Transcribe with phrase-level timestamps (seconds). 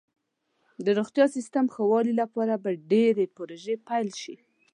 [0.85, 4.35] د روغتیا سیستم ښه والي لپاره به ډیرې پروژې پیل شي.